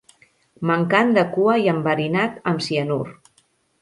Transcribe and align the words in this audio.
Mancant 0.69 1.11
de 1.17 1.25
cua 1.35 1.57
i 1.65 1.69
enverinat 1.75 2.41
amb 2.53 2.65
cinaur. 2.69 3.13